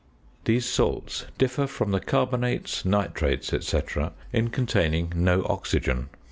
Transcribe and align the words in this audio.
These 0.45 0.65
salts 0.65 1.27
differ 1.37 1.67
from 1.67 1.91
the 1.91 1.99
carbonates, 1.99 2.85
nitrates, 2.85 3.49
&c., 3.67 3.79
in 4.33 4.49
containing 4.49 5.13
no 5.15 5.45
oxygen. 5.45 6.09